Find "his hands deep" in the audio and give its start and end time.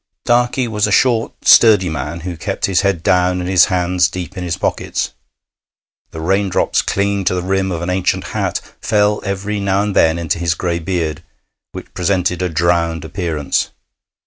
3.47-4.35